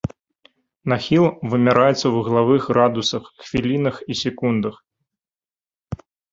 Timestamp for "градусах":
2.71-3.23